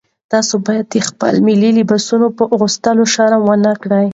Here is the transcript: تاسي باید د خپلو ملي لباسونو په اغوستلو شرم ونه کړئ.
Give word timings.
تاسي 0.31 0.55
باید 0.65 0.85
د 0.89 0.95
خپلو 1.07 1.39
ملي 1.47 1.69
لباسونو 1.79 2.27
په 2.37 2.43
اغوستلو 2.55 3.03
شرم 3.13 3.41
ونه 3.45 3.71
کړئ. 3.83 4.07